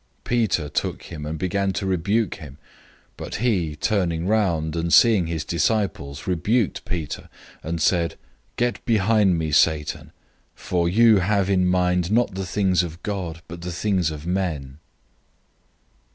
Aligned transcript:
Peter 0.23 0.67
took 0.67 1.03
him, 1.13 1.27
and 1.27 1.37
began 1.37 1.71
to 1.73 1.85
rebuke 1.85 2.33
him. 2.37 2.57
008:033 3.17 3.17
But 3.17 3.35
he, 3.35 3.75
turning 3.75 4.27
around, 4.27 4.75
and 4.75 4.91
seeing 4.91 5.27
his 5.27 5.45
disciples, 5.45 6.25
rebuked 6.25 6.85
Peter, 6.85 7.29
and 7.61 7.79
said, 7.79 8.15
"Get 8.55 8.83
behind 8.83 9.37
me, 9.37 9.51
Satan! 9.51 10.11
For 10.55 10.89
you 10.89 11.17
have 11.19 11.51
in 11.51 11.67
mind 11.67 12.11
not 12.11 12.33
the 12.33 12.47
things 12.47 12.81
of 12.81 13.03
God, 13.03 13.43
but 13.47 13.61
the 13.61 13.71
things 13.71 14.09
of 14.09 14.25
men." 14.25 14.79